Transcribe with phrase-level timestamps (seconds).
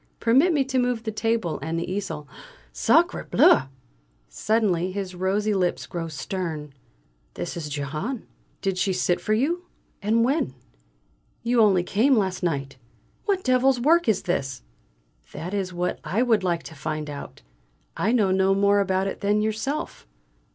[0.19, 2.27] Permit me to move the table and the easel
[2.73, 3.69] Sacré bleu!"
[4.27, 6.73] Suddenly his rosy lips grow stern.
[7.35, 8.23] "This is Jehane.
[8.63, 9.67] Did she sit for you
[10.01, 10.55] and when?
[11.43, 12.77] You only came last night.
[13.25, 14.63] What devil's work is this?"
[15.33, 17.43] "That is what I would like to find out;
[17.95, 20.07] I know no more about it than you yourself.